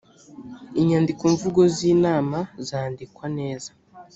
[0.79, 3.69] inyandiko mvugo z ‘inama zandikwa neza.